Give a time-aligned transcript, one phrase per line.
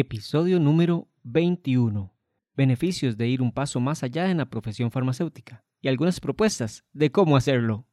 [0.00, 2.14] Episodio número 21.
[2.54, 7.10] Beneficios de ir un paso más allá en la profesión farmacéutica y algunas propuestas de
[7.10, 7.84] cómo hacerlo.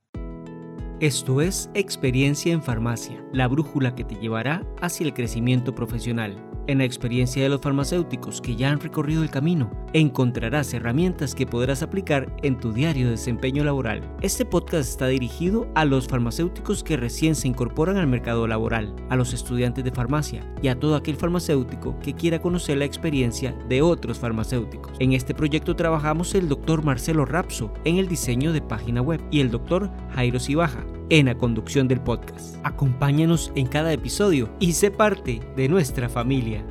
[1.00, 6.55] Esto es Experiencia en Farmacia, la brújula que te llevará hacia el crecimiento profesional.
[6.68, 11.46] En la experiencia de los farmacéuticos que ya han recorrido el camino, encontrarás herramientas que
[11.46, 14.02] podrás aplicar en tu diario desempeño laboral.
[14.22, 19.16] Este podcast está dirigido a los farmacéuticos que recién se incorporan al mercado laboral, a
[19.16, 23.84] los estudiantes de farmacia y a todo aquel farmacéutico que quiera conocer la experiencia de
[23.84, 24.94] otros farmacéuticos.
[25.00, 29.42] En este proyecto trabajamos el doctor Marcelo Rapso en el diseño de página web y
[29.42, 32.56] el doctor Jairo Cibaja en la conducción del podcast.
[32.64, 36.66] Acompáñanos en cada episodio y sé parte de nuestra familia.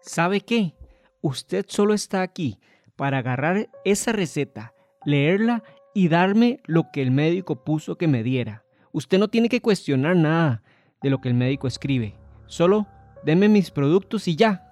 [0.00, 0.74] ¿Sabe qué?
[1.20, 2.58] Usted solo está aquí
[2.96, 4.72] para agarrar esa receta,
[5.04, 5.62] leerla
[5.94, 8.64] y darme lo que el médico puso que me diera.
[8.92, 10.62] Usted no tiene que cuestionar nada
[11.02, 12.14] de lo que el médico escribe.
[12.46, 12.86] Solo
[13.24, 14.66] deme mis productos y ya.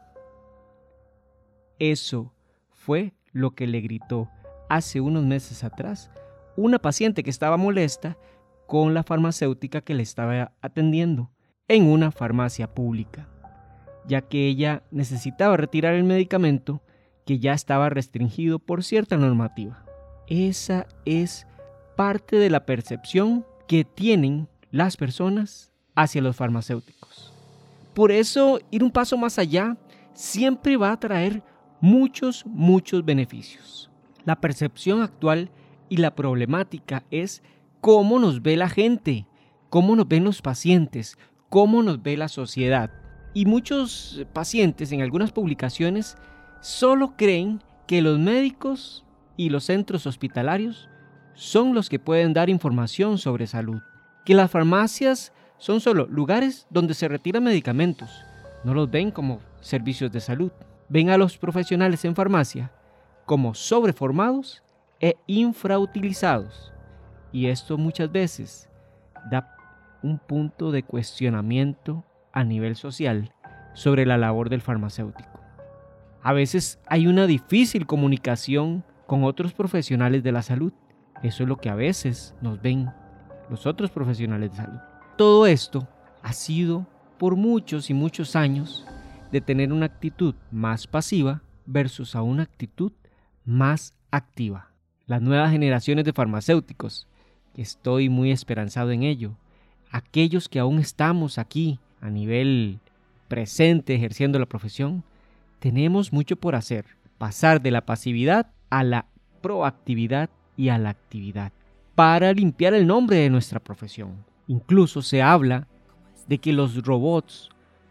[1.78, 2.32] Eso
[2.70, 4.28] fue lo que le gritó
[4.68, 6.10] hace unos meses atrás
[6.56, 8.16] una paciente que estaba molesta
[8.66, 11.30] con la farmacéutica que le estaba atendiendo
[11.68, 13.28] en una farmacia pública,
[14.06, 16.82] ya que ella necesitaba retirar el medicamento
[17.24, 19.84] que ya estaba restringido por cierta normativa.
[20.26, 21.46] Esa es
[21.96, 27.32] parte de la percepción que tienen las personas hacia los farmacéuticos.
[27.94, 29.76] Por eso, ir un paso más allá
[30.12, 31.42] siempre va a traer
[31.80, 33.90] muchos, muchos beneficios.
[34.24, 35.50] La percepción actual
[35.88, 37.42] y la problemática es
[37.80, 39.26] cómo nos ve la gente,
[39.70, 42.90] cómo nos ven los pacientes, cómo nos ve la sociedad.
[43.34, 46.16] Y muchos pacientes en algunas publicaciones
[46.60, 49.04] solo creen que los médicos
[49.36, 50.88] y los centros hospitalarios
[51.34, 53.80] son los que pueden dar información sobre salud,
[54.24, 58.10] que las farmacias son solo lugares donde se retiran medicamentos,
[58.64, 60.50] no los ven como servicios de salud.
[60.88, 62.72] Ven a los profesionales en farmacia
[63.28, 64.62] como sobreformados
[65.00, 66.72] e infrautilizados.
[67.30, 68.70] Y esto muchas veces
[69.30, 69.54] da
[70.02, 73.34] un punto de cuestionamiento a nivel social
[73.74, 75.38] sobre la labor del farmacéutico.
[76.22, 80.72] A veces hay una difícil comunicación con otros profesionales de la salud.
[81.22, 82.90] Eso es lo que a veces nos ven
[83.50, 84.78] los otros profesionales de salud.
[85.18, 85.86] Todo esto
[86.22, 86.86] ha sido
[87.18, 88.86] por muchos y muchos años
[89.30, 92.92] de tener una actitud más pasiva versus a una actitud
[93.48, 94.68] más activa.
[95.06, 97.06] Las nuevas generaciones de farmacéuticos,
[97.54, 99.32] que estoy muy esperanzado en ello,
[99.90, 102.78] aquellos que aún estamos aquí a nivel
[103.26, 105.02] presente ejerciendo la profesión,
[105.60, 106.84] tenemos mucho por hacer,
[107.16, 109.06] pasar de la pasividad a la
[109.40, 111.52] proactividad y a la actividad,
[111.94, 114.26] para limpiar el nombre de nuestra profesión.
[114.46, 115.66] Incluso se habla
[116.26, 117.48] de que los robots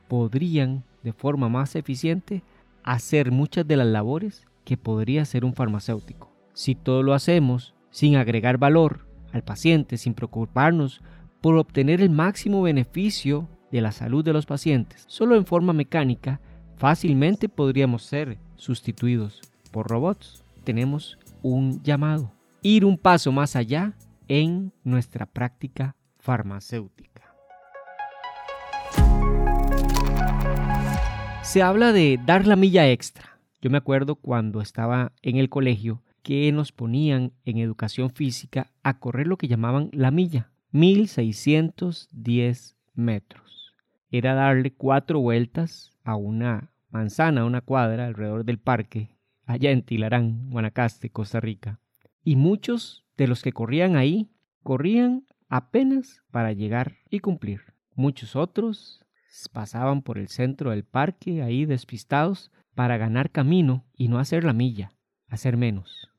[0.08, 2.44] podrían de forma más eficiente
[2.84, 6.36] hacer muchas de las labores que podría ser un farmacéutico.
[6.54, 11.02] Si todo lo hacemos sin agregar valor al paciente, sin preocuparnos
[11.40, 16.42] por obtener el máximo beneficio de la salud de los pacientes, solo en forma mecánica,
[16.76, 19.40] fácilmente podríamos ser sustituidos
[19.72, 20.44] por robots.
[20.66, 23.94] Tenemos un llamado, ir un paso más allá
[24.28, 27.34] en nuestra práctica farmacéutica.
[31.42, 36.02] Se habla de dar la milla extra yo me acuerdo cuando estaba en el colegio
[36.22, 43.74] que nos ponían en educación física a correr lo que llamaban la milla, 1610 metros.
[44.12, 49.10] Era darle cuatro vueltas a una manzana, a una cuadra alrededor del parque,
[49.46, 51.80] allá en Tilarán, Guanacaste, Costa Rica.
[52.24, 54.30] Y muchos de los que corrían ahí
[54.64, 57.74] corrían apenas para llegar y cumplir.
[57.96, 59.04] Muchos otros
[59.54, 64.54] pasaban por el centro del parque ahí despistados para ganar camino y no hacer la
[64.54, 64.92] milla,
[65.30, 66.12] hacer menos.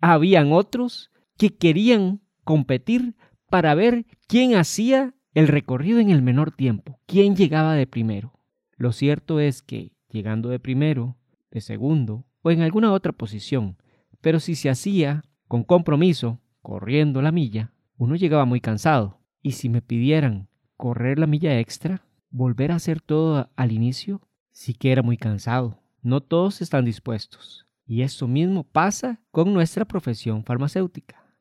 [0.00, 3.14] Habían otros que querían competir
[3.48, 8.32] para ver quién hacía el recorrido en el menor tiempo, quién llegaba de primero.
[8.76, 11.16] Lo cierto es que, llegando de primero,
[11.52, 13.76] de segundo o en alguna otra posición,
[14.20, 19.20] pero si se hacía con compromiso, corriendo la milla, uno llegaba muy cansado.
[19.42, 24.74] Y si me pidieran correr la milla extra, volver a hacer todo al inicio, sí
[24.74, 25.79] que era muy cansado.
[26.02, 27.66] No todos están dispuestos.
[27.86, 31.36] Y esto mismo pasa con nuestra profesión farmacéutica.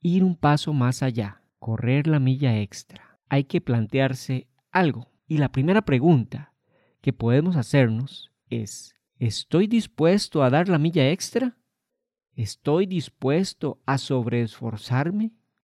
[0.00, 3.20] Ir un paso más allá, correr la milla extra.
[3.28, 5.12] Hay que plantearse algo.
[5.26, 6.54] Y la primera pregunta
[7.00, 11.56] que podemos hacernos es, ¿estoy dispuesto a dar la milla extra?
[12.34, 15.32] ¿Estoy dispuesto a sobreesforzarme?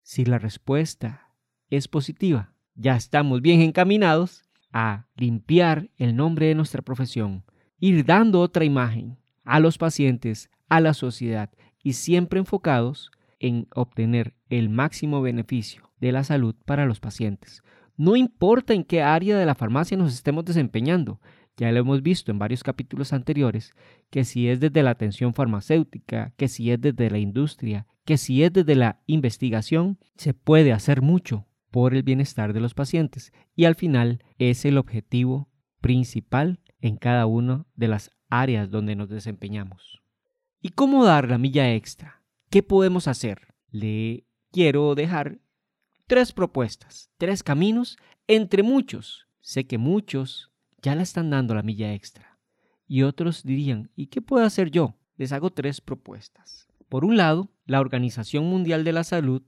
[0.04, 1.34] Si la respuesta
[1.70, 7.44] es positiva, ya estamos bien encaminados a limpiar el nombre de nuestra profesión,
[7.82, 11.50] ir dando otra imagen a los pacientes, a la sociedad
[11.84, 17.64] y siempre enfocados en obtener el máximo beneficio de la salud para los pacientes.
[17.98, 21.20] No importa en qué área de la farmacia nos estemos desempeñando,
[21.58, 23.74] ya lo hemos visto en varios capítulos anteriores,
[24.10, 28.44] que si es desde la atención farmacéutica, que si es desde la industria, que si
[28.44, 33.66] es desde la investigación, se puede hacer mucho por el bienestar de los pacientes y
[33.66, 35.50] al final es el objetivo
[35.82, 40.02] principal en cada una de las áreas donde nos desempeñamos.
[40.62, 42.24] ¿Y cómo dar la milla extra?
[42.50, 43.54] ¿Qué podemos hacer?
[43.70, 45.40] Le quiero dejar
[46.08, 47.98] tres propuestas, tres caminos
[48.28, 49.28] entre muchos.
[49.40, 50.52] Sé que muchos
[50.82, 52.40] ya la están dando la milla extra.
[52.88, 54.96] Y otros dirían, ¿y qué puedo hacer yo?
[55.16, 56.68] Les hago tres propuestas.
[56.90, 59.44] Por un lado, la Organización Mundial de la Salud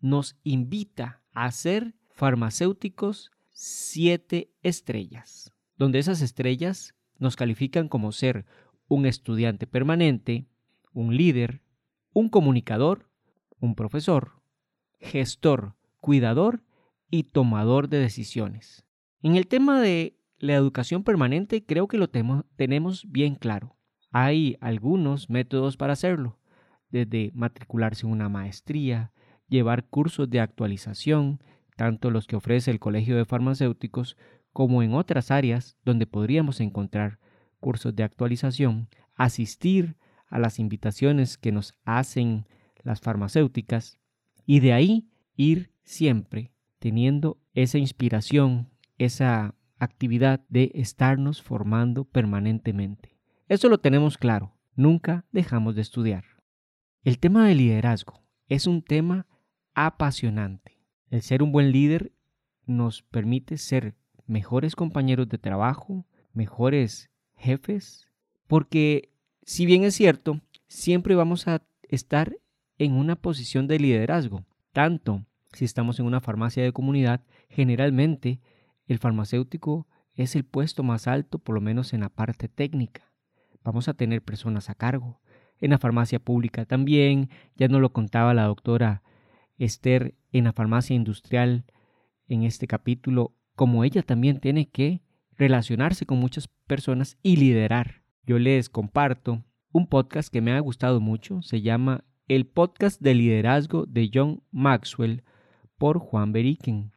[0.00, 8.46] nos invita a ser farmacéuticos siete estrellas, donde esas estrellas nos califican como ser
[8.88, 10.46] un estudiante permanente,
[10.92, 11.62] un líder,
[12.12, 13.10] un comunicador,
[13.60, 14.42] un profesor,
[15.00, 16.62] gestor, cuidador
[17.10, 18.84] y tomador de decisiones.
[19.22, 23.76] En el tema de la educación permanente creo que lo tenemos bien claro.
[24.12, 26.38] Hay algunos métodos para hacerlo
[26.90, 29.12] desde matricularse en una maestría,
[29.48, 31.40] llevar cursos de actualización,
[31.76, 34.16] tanto los que ofrece el Colegio de Farmacéuticos
[34.56, 37.18] como en otras áreas donde podríamos encontrar
[37.60, 39.98] cursos de actualización, asistir
[40.28, 42.46] a las invitaciones que nos hacen
[42.82, 43.98] las farmacéuticas
[44.46, 53.14] y de ahí ir siempre teniendo esa inspiración, esa actividad de estarnos formando permanentemente.
[53.48, 56.24] Eso lo tenemos claro, nunca dejamos de estudiar.
[57.04, 59.26] El tema del liderazgo es un tema
[59.74, 60.78] apasionante.
[61.10, 62.14] El ser un buen líder
[62.64, 68.08] nos permite ser mejores compañeros de trabajo, mejores jefes,
[68.46, 69.10] porque
[69.42, 72.36] si bien es cierto, siempre vamos a estar
[72.78, 78.40] en una posición de liderazgo, tanto si estamos en una farmacia de comunidad, generalmente
[78.86, 83.10] el farmacéutico es el puesto más alto, por lo menos en la parte técnica.
[83.62, 85.20] Vamos a tener personas a cargo,
[85.60, 89.02] en la farmacia pública también, ya nos lo contaba la doctora
[89.58, 91.64] Esther en la farmacia industrial
[92.28, 95.02] en este capítulo, como ella también tiene que
[95.36, 98.02] relacionarse con muchas personas y liderar.
[98.24, 103.14] Yo les comparto un podcast que me ha gustado mucho, se llama El podcast de
[103.14, 105.24] liderazgo de John Maxwell
[105.78, 106.92] por Juan Beriken.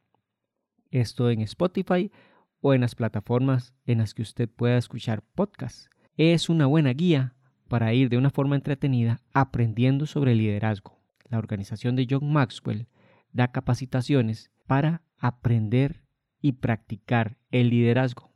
[0.91, 2.11] Esto en Spotify
[2.61, 5.89] o en las plataformas en las que usted pueda escuchar podcasts.
[6.17, 7.35] Es una buena guía
[7.69, 10.99] para ir de una forma entretenida aprendiendo sobre liderazgo.
[11.29, 12.87] La organización de John Maxwell
[13.31, 16.08] da capacitaciones para aprender
[16.41, 18.31] y practicar el liderazgo.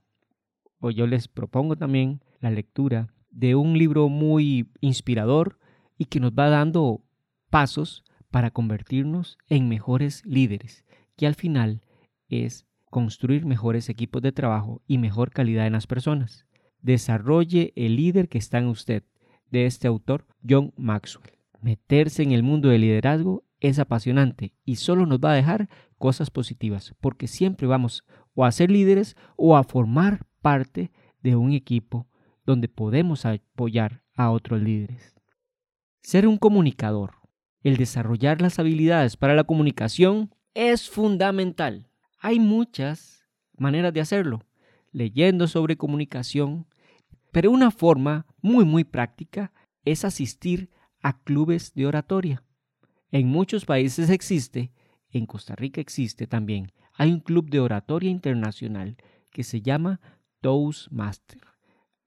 [0.79, 5.59] O yo les propongo también la lectura de un libro muy inspirador
[5.97, 7.03] y que nos va dando
[7.49, 10.85] pasos para convertirnos en mejores líderes,
[11.15, 11.81] que al final
[12.27, 16.45] es construir mejores equipos de trabajo y mejor calidad en las personas.
[16.81, 19.03] Desarrolle el líder que está en usted
[19.49, 21.37] de este autor, John Maxwell.
[21.61, 26.29] Meterse en el mundo del liderazgo es apasionante y solo nos va a dejar cosas
[26.29, 28.03] positivas, porque siempre vamos
[28.35, 32.07] o a ser líderes o a formar parte de un equipo
[32.45, 35.15] donde podemos apoyar a otros líderes.
[36.01, 37.13] Ser un comunicador,
[37.61, 41.87] el desarrollar las habilidades para la comunicación es fundamental.
[42.19, 43.25] Hay muchas
[43.57, 44.41] maneras de hacerlo,
[44.91, 46.67] leyendo sobre comunicación,
[47.31, 49.53] pero una forma muy muy práctica
[49.85, 50.69] es asistir
[51.01, 52.43] a clubes de oratoria.
[53.13, 54.71] En muchos países existe,
[55.11, 58.97] en Costa Rica existe también, hay un club de oratoria internacional
[59.29, 60.01] que se llama
[60.41, 61.41] Toastmaster.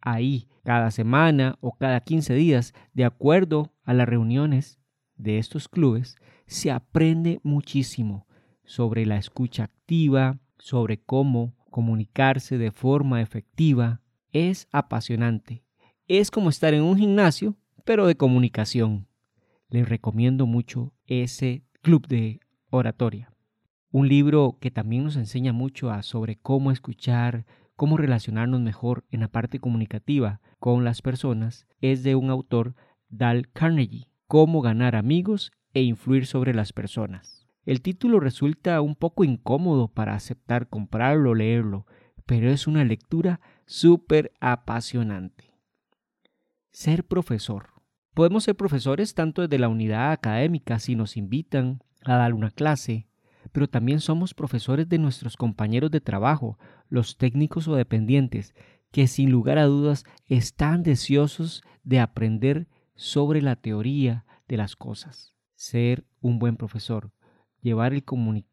[0.00, 4.80] Ahí, cada semana o cada 15 días, de acuerdo a las reuniones
[5.14, 6.16] de estos clubes,
[6.48, 8.26] se aprende muchísimo
[8.64, 14.00] sobre la escucha activa, sobre cómo comunicarse de forma efectiva,
[14.32, 15.62] es apasionante.
[16.08, 19.06] Es como estar en un gimnasio, pero de comunicación.
[19.68, 23.32] Les recomiendo mucho ese club de oratoria.
[23.90, 29.28] Un libro que también nos enseña mucho sobre cómo escuchar, cómo relacionarnos mejor en la
[29.28, 32.74] parte comunicativa con las personas es de un autor,
[33.08, 37.46] Dal Carnegie, Cómo ganar amigos e influir sobre las personas.
[37.64, 41.86] El título resulta un poco incómodo para aceptar comprarlo o leerlo,
[42.26, 45.54] pero es una lectura súper apasionante.
[46.72, 47.75] Ser profesor.
[48.16, 53.08] Podemos ser profesores tanto desde la unidad académica si nos invitan a dar una clase,
[53.52, 56.58] pero también somos profesores de nuestros compañeros de trabajo,
[56.88, 58.54] los técnicos o dependientes,
[58.90, 65.34] que sin lugar a dudas están deseosos de aprender sobre la teoría de las cosas.
[65.54, 67.12] Ser un buen profesor,
[67.60, 67.92] llevar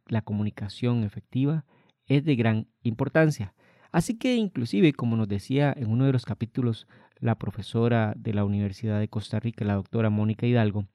[0.07, 1.63] la comunicación efectiva
[2.05, 3.53] es de gran importancia.
[3.93, 6.85] Así que inclusive, como nos decía en uno de los capítulos
[7.23, 10.87] la profesora de la Universidad de Costa Rica, la doctora Mónica Hidalgo,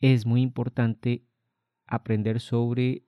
[0.00, 1.26] es muy importante
[1.86, 3.04] aprender sobre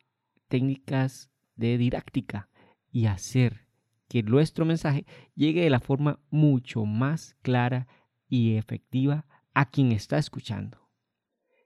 [0.48, 2.50] técnicas de didáctica
[2.92, 3.66] y hacer
[4.08, 7.88] que nuestro mensaje llegue de la forma mucho más clara
[8.28, 10.90] y efectiva a quien está escuchando.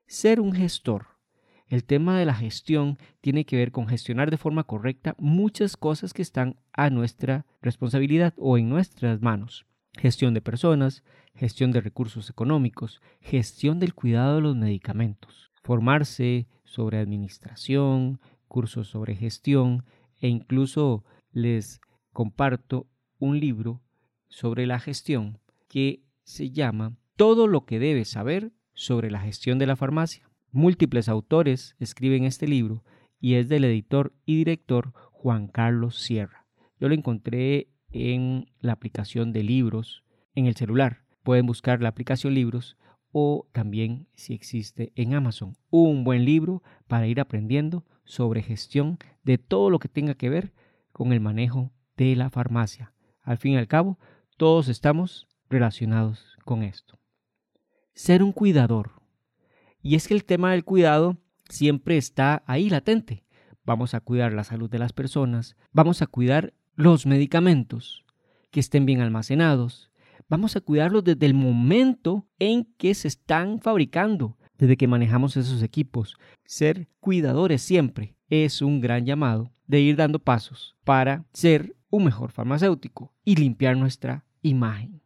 [0.07, 1.19] Ser un gestor
[1.67, 6.15] el tema de la gestión tiene que ver con gestionar de forma correcta muchas cosas
[6.15, 9.67] que están a nuestra responsabilidad o en nuestras manos.
[9.99, 11.03] Gestión de personas,
[11.35, 19.17] gestión de recursos económicos, gestión del cuidado de los medicamentos, formarse sobre administración, cursos sobre
[19.17, 19.85] gestión
[20.21, 21.81] e incluso les
[22.13, 22.87] comparto
[23.19, 23.83] un libro
[24.29, 29.67] sobre la gestión que se llama Todo lo que debes saber sobre la gestión de
[29.67, 30.31] la farmacia.
[30.53, 32.85] Múltiples autores escriben este libro
[33.19, 36.47] y es del editor y director Juan Carlos Sierra.
[36.79, 40.05] Yo lo encontré en la aplicación de libros
[40.35, 41.05] en el celular.
[41.23, 42.77] Pueden buscar la aplicación libros
[43.13, 45.57] o también si existe en Amazon.
[45.71, 50.53] Un buen libro para ir aprendiendo sobre gestión de todo lo que tenga que ver
[50.93, 52.93] con el manejo de la farmacia.
[53.23, 53.99] Al fin y al cabo,
[54.37, 56.99] todos estamos relacionados con esto.
[57.95, 58.99] Ser un cuidador
[59.83, 61.19] y es que el tema del cuidado
[61.49, 63.25] siempre está ahí latente.
[63.65, 68.05] Vamos a cuidar la salud de las personas, vamos a cuidar los medicamentos,
[68.53, 69.91] que estén bien almacenados,
[70.29, 75.65] vamos a cuidarlos desde el momento en que se están fabricando, desde que manejamos esos
[75.65, 76.17] equipos.
[76.45, 82.31] Ser cuidadores siempre es un gran llamado de ir dando pasos para ser un mejor
[82.31, 85.03] farmacéutico y limpiar nuestra imagen.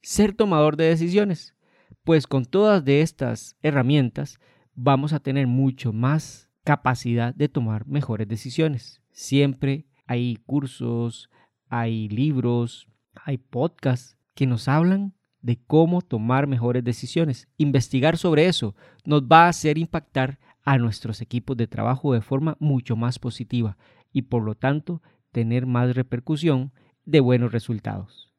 [0.00, 1.54] Ser tomador de decisiones
[2.02, 4.40] pues con todas estas herramientas
[4.74, 9.02] vamos a tener mucho más capacidad de tomar mejores decisiones.
[9.12, 11.30] Siempre hay cursos,
[11.68, 17.46] hay libros, hay podcasts que nos hablan de cómo tomar mejores decisiones.
[17.58, 18.74] Investigar sobre eso
[19.04, 23.76] nos va a hacer impactar a nuestros equipos de trabajo de forma mucho más positiva
[24.12, 26.72] y por lo tanto tener más repercusión
[27.04, 28.32] de buenos resultados.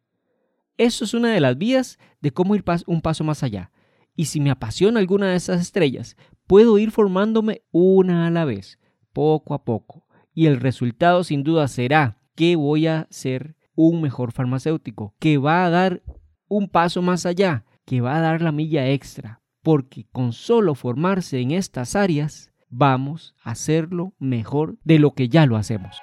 [0.78, 3.72] Eso es una de las vías de cómo ir un paso más allá.
[4.16, 8.80] Y si me apasiona alguna de esas estrellas, puedo ir formándome una a la vez,
[9.14, 10.09] poco a poco.
[10.40, 15.66] Y el resultado sin duda será que voy a ser un mejor farmacéutico, que va
[15.66, 16.02] a dar
[16.48, 21.42] un paso más allá, que va a dar la milla extra, porque con solo formarse
[21.42, 25.98] en estas áreas, vamos a hacerlo mejor de lo que ya lo hacemos.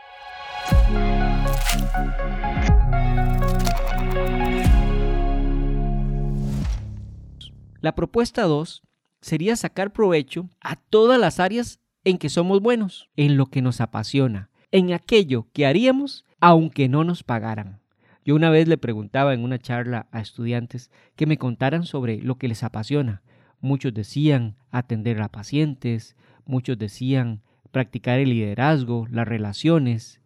[7.80, 8.82] La propuesta 2
[9.22, 13.80] sería sacar provecho a todas las áreas en que somos buenos, en lo que nos
[13.80, 17.80] apasiona, en aquello que haríamos aunque no nos pagaran.
[18.25, 22.36] Yo una vez le preguntaba en una charla a estudiantes que me contaran sobre lo
[22.36, 23.22] que les apasiona.
[23.60, 30.20] Muchos decían atender a pacientes, muchos decían practicar el liderazgo, las relaciones,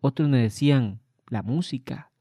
[0.00, 2.12] otros me decían la música,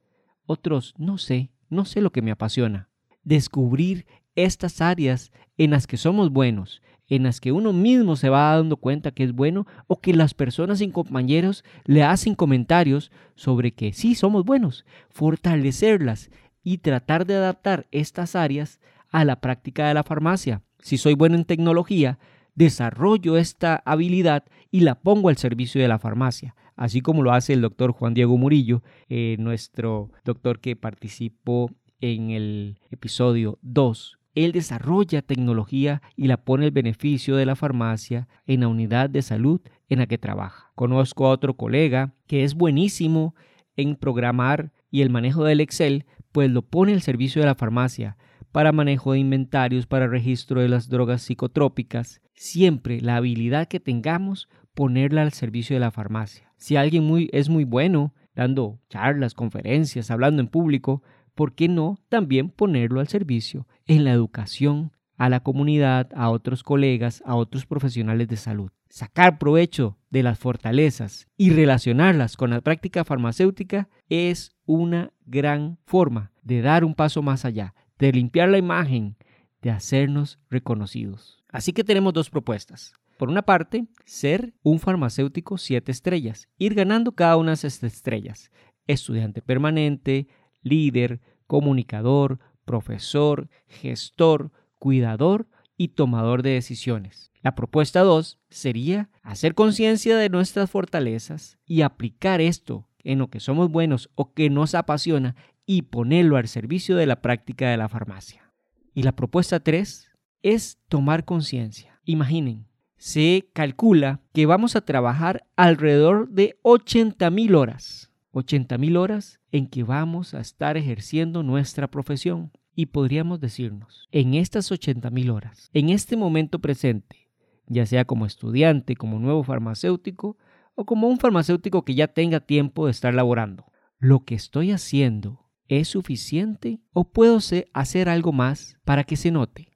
[0.45, 2.89] otros no sé, no sé lo que me apasiona.
[3.23, 8.55] Descubrir estas áreas en las que somos buenos, en las que uno mismo se va
[8.55, 13.73] dando cuenta que es bueno o que las personas y compañeros le hacen comentarios sobre
[13.73, 16.31] que sí somos buenos, fortalecerlas
[16.63, 18.79] y tratar de adaptar estas áreas
[19.11, 20.61] a la práctica de la farmacia.
[20.79, 22.19] Si soy bueno en tecnología,
[22.55, 27.53] desarrollo esta habilidad y la pongo al servicio de la farmacia, así como lo hace
[27.53, 34.51] el doctor Juan Diego Murillo, eh, nuestro doctor que participó en el episodio 2 él
[34.51, 39.61] desarrolla tecnología y la pone el beneficio de la farmacia en la unidad de salud
[39.89, 40.71] en la que trabaja.
[40.75, 43.33] Conozco a otro colega que es buenísimo
[43.75, 48.17] en programar y el manejo del Excel, pues lo pone al servicio de la farmacia
[48.51, 52.21] para manejo de inventarios, para registro de las drogas psicotrópicas.
[52.33, 56.53] Siempre la habilidad que tengamos, ponerla al servicio de la farmacia.
[56.57, 61.01] Si alguien muy, es muy bueno dando charlas, conferencias, hablando en público,
[61.35, 66.63] ¿por qué no también ponerlo al servicio en la educación a la comunidad, a otros
[66.63, 68.71] colegas, a otros profesionales de salud?
[68.89, 76.31] Sacar provecho de las fortalezas y relacionarlas con la práctica farmacéutica es una gran forma
[76.41, 79.17] de dar un paso más allá, de limpiar la imagen,
[79.61, 81.43] de hacernos reconocidos.
[81.49, 82.93] Así que tenemos dos propuestas.
[83.17, 88.51] Por una parte, ser un farmacéutico siete estrellas, ir ganando cada una de esas estrellas.
[88.87, 90.27] Estudiante permanente,
[90.65, 97.31] líder, comunicador, profesor, gestor, cuidador y tomador de decisiones.
[97.41, 103.39] La propuesta 2 sería hacer conciencia de nuestras fortalezas y aplicar esto en lo que
[103.39, 107.87] somos buenos o que nos apasiona y ponerlo al servicio de la práctica de la
[107.87, 108.51] farmacia.
[108.93, 110.09] Y la propuesta 3
[110.41, 112.01] es tomar conciencia.
[112.03, 112.67] Imaginen,
[112.97, 118.11] se calcula que vamos a trabajar alrededor de 80.000 horas.
[118.35, 122.51] 80.000 horas en que vamos a estar ejerciendo nuestra profesión.
[122.75, 127.31] Y podríamos decirnos, en estas 80.000 horas, en este momento presente,
[127.67, 130.37] ya sea como estudiante, como nuevo farmacéutico
[130.75, 135.49] o como un farmacéutico que ya tenga tiempo de estar laborando, ¿lo que estoy haciendo
[135.69, 137.39] es suficiente o puedo
[137.73, 139.71] hacer algo más para que se note?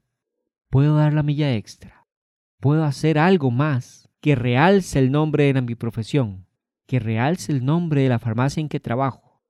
[0.69, 1.99] ¿Puedo dar la milla extra?
[2.59, 6.45] puedo hacer algo más que realce el nombre de mi profesión,
[6.89, 9.43] que realce el nombre de la farmacia en que trabajo,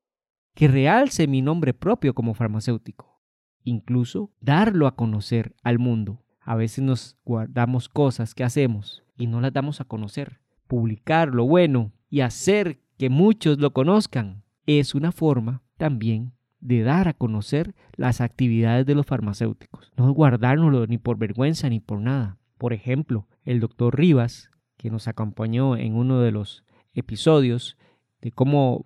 [0.56, 3.22] que realce mi nombre propio como farmacéutico,
[3.64, 6.22] incluso darlo a conocer al mundo.
[6.42, 10.42] A veces nos guardamos cosas que hacemos y no las damos a conocer.
[10.68, 17.08] Publicar lo bueno y hacer que muchos lo conozcan es una forma también de dar
[17.08, 19.94] a conocer las actividades de los farmacéuticos.
[19.96, 22.38] No guardárnoslo ni por vergüenza ni por nada.
[22.58, 27.78] Por ejemplo, el doctor Rivas, que nos acompañó en uno de los episodios
[28.22, 28.86] de cómo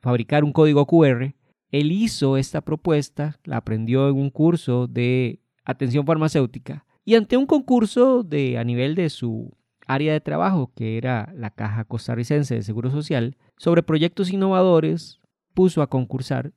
[0.00, 1.34] fabricar un código QR,
[1.70, 7.46] él hizo esta propuesta, la aprendió en un curso de atención farmacéutica y ante un
[7.46, 12.62] concurso de a nivel de su área de trabajo, que era la Caja Costarricense de
[12.62, 15.20] Seguro Social, sobre proyectos innovadores,
[15.54, 16.52] puso a concursar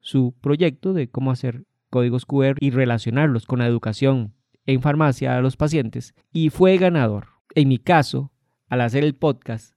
[0.00, 4.34] su proyecto de cómo hacer códigos QR y relacionarlos con la educación
[4.66, 7.28] en farmacia a los pacientes y fue ganador.
[7.54, 8.32] En mi caso,
[8.68, 9.75] al hacer el podcast,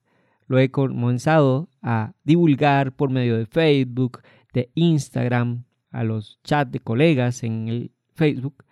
[0.49, 6.79] lo he comenzado a divulgar por medio de Facebook, de Instagram, a los chats de
[6.79, 8.65] colegas en el Facebook.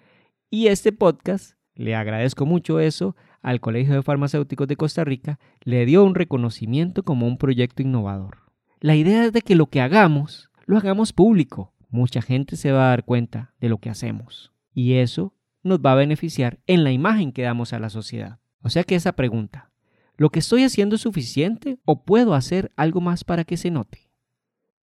[0.49, 5.85] Y este podcast, le agradezco mucho eso, al Colegio de Farmacéuticos de Costa Rica, le
[5.85, 8.39] dio un reconocimiento como un proyecto innovador.
[8.79, 11.73] La idea es de que lo que hagamos, lo hagamos público.
[11.89, 14.51] Mucha gente se va a dar cuenta de lo que hacemos.
[14.73, 18.39] Y eso nos va a beneficiar en la imagen que damos a la sociedad.
[18.63, 19.69] O sea que esa pregunta,
[20.17, 24.11] ¿lo que estoy haciendo es suficiente o puedo hacer algo más para que se note?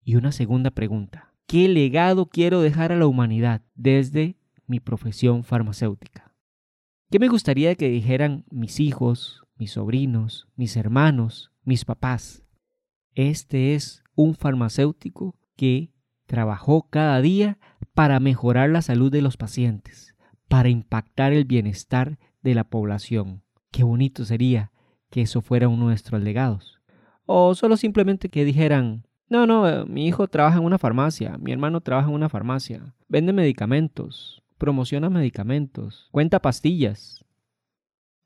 [0.04, 6.34] Y una segunda pregunta, ¿qué legado quiero dejar a la humanidad desde mi profesión farmacéutica?
[7.10, 12.44] ¿Qué me gustaría que dijeran mis hijos, mis sobrinos, mis hermanos, mis papás?
[13.14, 15.92] Este es un farmacéutico que
[16.26, 17.58] trabajó cada día
[17.94, 20.12] para mejorar la salud de los pacientes
[20.52, 23.42] para impactar el bienestar de la población.
[23.70, 24.70] Qué bonito sería
[25.12, 26.80] que eso fuera uno de nuestros legados.
[27.26, 31.52] O solo simplemente que dijeran, no, no, eh, mi hijo trabaja en una farmacia, mi
[31.52, 37.24] hermano trabaja en una farmacia, vende medicamentos, promociona medicamentos, cuenta pastillas.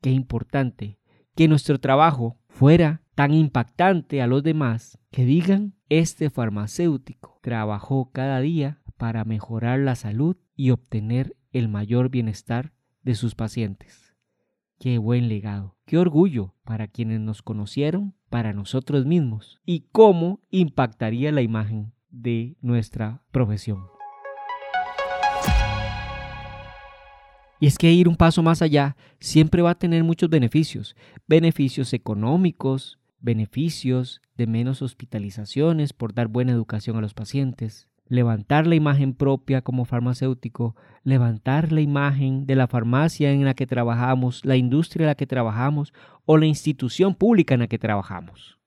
[0.01, 0.97] Qué importante
[1.35, 8.39] que nuestro trabajo fuera tan impactante a los demás que digan, este farmacéutico trabajó cada
[8.39, 12.71] día para mejorar la salud y obtener el mayor bienestar
[13.03, 14.06] de sus pacientes.
[14.79, 21.31] Qué buen legado, qué orgullo para quienes nos conocieron, para nosotros mismos, y cómo impactaría
[21.31, 23.85] la imagen de nuestra profesión.
[27.59, 30.95] Y es que ir un paso más allá siempre va a tener muchos beneficios,
[31.27, 38.75] beneficios económicos, beneficios de menos hospitalizaciones por dar buena educación a los pacientes, levantar la
[38.75, 44.55] imagen propia como farmacéutico, levantar la imagen de la farmacia en la que trabajamos, la
[44.55, 45.93] industria en la que trabajamos
[46.25, 48.59] o la institución pública en la que trabajamos.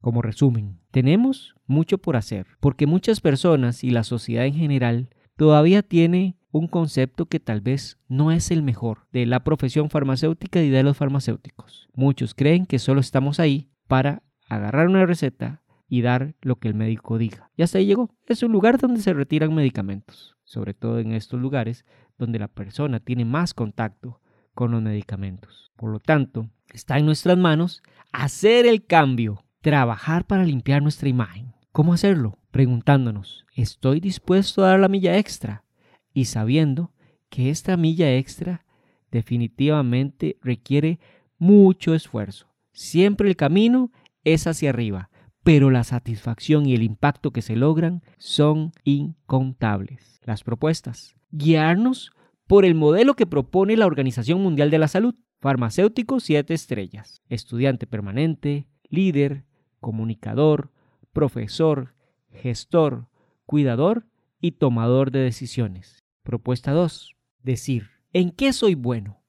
[0.00, 5.82] Como resumen, tenemos mucho por hacer, porque muchas personas y la sociedad en general todavía
[5.82, 10.70] tiene un concepto que tal vez no es el mejor de la profesión farmacéutica y
[10.70, 11.88] de los farmacéuticos.
[11.94, 16.74] Muchos creen que solo estamos ahí para agarrar una receta, y dar lo que el
[16.74, 17.50] médico diga.
[17.56, 18.14] Y hasta ahí llegó.
[18.26, 21.84] Es un lugar donde se retiran medicamentos, sobre todo en estos lugares
[22.18, 24.20] donde la persona tiene más contacto
[24.54, 25.72] con los medicamentos.
[25.76, 31.52] Por lo tanto, está en nuestras manos hacer el cambio, trabajar para limpiar nuestra imagen.
[31.72, 32.38] ¿Cómo hacerlo?
[32.50, 35.64] Preguntándonos, ¿estoy dispuesto a dar la milla extra?
[36.12, 36.92] Y sabiendo
[37.28, 38.64] que esta milla extra
[39.10, 41.00] definitivamente requiere
[41.36, 42.46] mucho esfuerzo.
[42.72, 43.90] Siempre el camino
[44.22, 45.10] es hacia arriba
[45.44, 50.20] pero la satisfacción y el impacto que se logran son incontables.
[50.24, 51.14] Las propuestas.
[51.30, 52.12] Guiarnos
[52.46, 55.14] por el modelo que propone la Organización Mundial de la Salud.
[55.40, 57.22] Farmacéutico 7 estrellas.
[57.28, 59.44] Estudiante permanente, líder,
[59.80, 60.72] comunicador,
[61.12, 61.94] profesor,
[62.32, 63.08] gestor,
[63.44, 64.06] cuidador
[64.40, 66.02] y tomador de decisiones.
[66.22, 67.16] Propuesta 2.
[67.42, 69.20] Decir, ¿en qué soy bueno?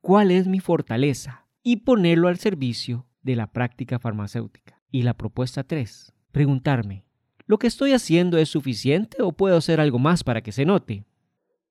[0.00, 1.46] ¿Cuál es mi fortaleza?
[1.62, 4.79] Y ponerlo al servicio de la práctica farmacéutica.
[4.90, 6.12] Y la propuesta 3.
[6.32, 7.04] Preguntarme,
[7.46, 11.04] ¿lo que estoy haciendo es suficiente o puedo hacer algo más para que se note?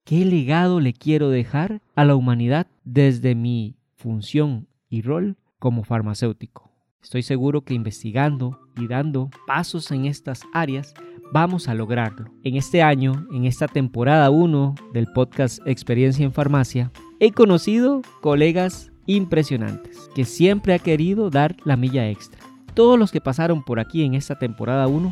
[0.05, 6.71] ¿Qué legado le quiero dejar a la humanidad desde mi función y rol como farmacéutico?
[7.01, 10.93] Estoy seguro que investigando y dando pasos en estas áreas
[11.31, 12.25] vamos a lograrlo.
[12.43, 18.91] En este año, en esta temporada 1 del podcast Experiencia en Farmacia, he conocido colegas
[19.05, 22.48] impresionantes que siempre ha querido dar la milla extra.
[22.79, 25.11] Todos los que pasaron por aquí en esta temporada 1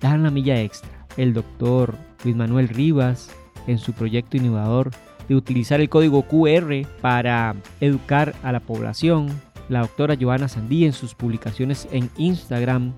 [0.00, 0.88] dan la milla extra.
[1.18, 1.94] El doctor
[2.24, 3.28] Luis Manuel Rivas
[3.66, 4.92] en su proyecto innovador
[5.28, 9.28] de utilizar el código QR para educar a la población.
[9.68, 12.94] La doctora Joana Sandí en sus publicaciones en Instagram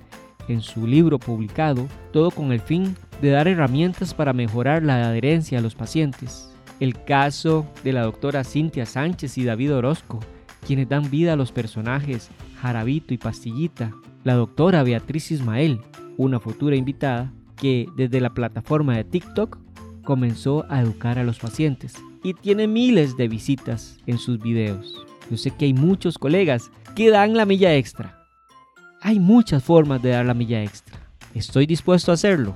[0.47, 5.59] en su libro publicado, todo con el fin de dar herramientas para mejorar la adherencia
[5.59, 6.55] a los pacientes.
[6.79, 10.21] El caso de la doctora Cintia Sánchez y David Orozco,
[10.67, 13.93] quienes dan vida a los personajes Jarabito y Pastillita.
[14.25, 15.81] La doctora Beatriz Ismael,
[16.17, 19.59] una futura invitada, que desde la plataforma de TikTok
[20.03, 25.05] comenzó a educar a los pacientes y tiene miles de visitas en sus videos.
[25.31, 28.25] Yo sé que hay muchos colegas que dan la milla extra,
[29.05, 30.99] hay muchas formas de dar la milla extra.
[31.35, 32.55] Estoy dispuesto a hacerlo.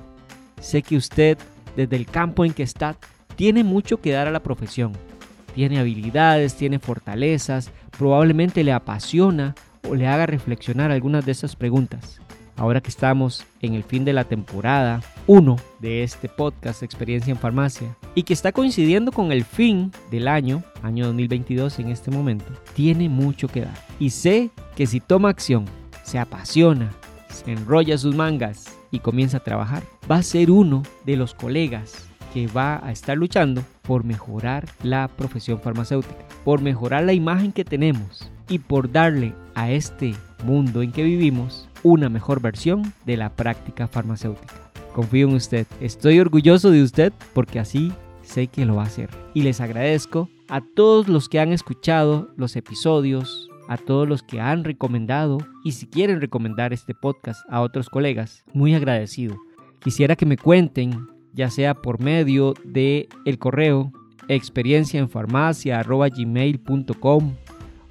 [0.59, 1.37] Sé que usted,
[1.75, 2.97] desde el campo en que está,
[3.35, 4.93] tiene mucho que dar a la profesión.
[5.53, 12.21] Tiene habilidades, tiene fortalezas, probablemente le apasiona o le haga reflexionar algunas de esas preguntas.
[12.55, 17.37] Ahora que estamos en el fin de la temporada 1 de este podcast Experiencia en
[17.37, 22.45] Farmacia y que está coincidiendo con el fin del año, año 2022 en este momento,
[22.73, 23.77] tiene mucho que dar.
[23.99, 25.65] Y sé que si toma acción
[26.03, 26.91] se apasiona,
[27.27, 32.09] se enrolla sus mangas y comienza a trabajar, va a ser uno de los colegas
[32.33, 37.63] que va a estar luchando por mejorar la profesión farmacéutica, por mejorar la imagen que
[37.63, 43.29] tenemos y por darle a este mundo en que vivimos una mejor versión de la
[43.29, 44.55] práctica farmacéutica.
[44.95, 49.11] Confío en usted, estoy orgulloso de usted porque así sé que lo va a hacer.
[49.35, 54.41] Y les agradezco a todos los que han escuchado los episodios a todos los que
[54.41, 59.37] han recomendado y si quieren recomendar este podcast a otros colegas, muy agradecido.
[59.77, 63.91] Quisiera que me cuenten, ya sea por medio de el correo
[64.35, 67.33] experiencia en farmacia gmail.com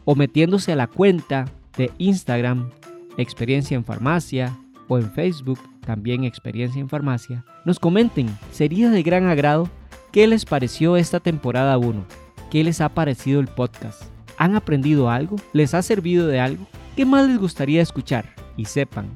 [0.05, 1.45] o metiéndose a la cuenta
[1.77, 2.71] de Instagram
[3.19, 4.57] experiencia en farmacia
[4.89, 9.69] o en Facebook también experiencia en farmacia, nos comenten, sería de gran agrado
[10.13, 12.05] qué les pareció esta temporada 1,
[12.51, 14.03] qué les ha parecido el podcast
[14.39, 15.37] ¿Han aprendido algo?
[15.53, 16.65] ¿Les ha servido de algo?
[16.95, 18.27] ¿Qué más les gustaría escuchar?
[18.57, 19.09] Y sepan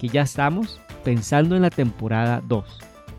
[0.00, 2.64] que ya estamos pensando en la temporada 2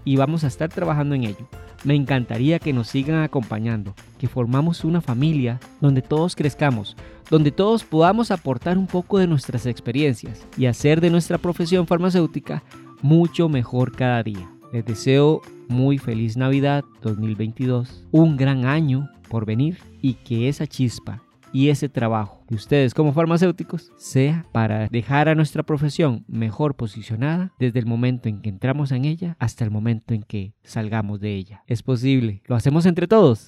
[0.04, 1.48] y vamos a estar trabajando en ello.
[1.84, 6.96] Me encantaría que nos sigan acompañando, que formamos una familia donde todos crezcamos,
[7.30, 12.64] donde todos podamos aportar un poco de nuestras experiencias y hacer de nuestra profesión farmacéutica
[13.02, 14.50] mucho mejor cada día.
[14.72, 21.22] Les deseo muy feliz Navidad 2022, un gran año por venir y que esa chispa
[21.52, 27.52] y ese trabajo de ustedes como farmacéuticos sea para dejar a nuestra profesión mejor posicionada
[27.60, 31.34] desde el momento en que entramos en ella hasta el momento en que salgamos de
[31.36, 31.64] ella.
[31.66, 33.46] Es posible, lo hacemos entre todos.